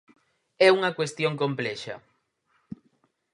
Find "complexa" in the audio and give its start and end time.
1.43-1.95